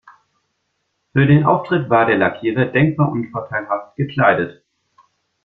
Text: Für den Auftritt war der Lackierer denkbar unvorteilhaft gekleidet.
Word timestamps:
Für 1.13 1.27
den 1.27 1.43
Auftritt 1.43 1.87
war 1.91 2.07
der 2.07 2.17
Lackierer 2.17 2.65
denkbar 2.65 3.11
unvorteilhaft 3.11 3.95
gekleidet. 3.97 4.63